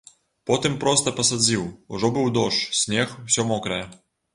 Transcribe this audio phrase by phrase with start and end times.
[0.51, 3.85] Потым проста пасадзіў, ужо быў дождж, снег, усё мокрае.